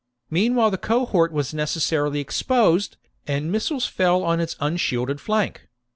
Meanwhile 0.31 0.71
the 0.71 0.79
cohort 0.79 1.31
was 1.31 1.53
necessarily 1.53 2.19
exposed, 2.21 2.97
and 3.27 3.51
missiles 3.51 3.85
fell 3.85 4.23
on 4.23 4.39
its 4.39 4.55
unshielded 4.59 5.21
flank. 5.21 5.67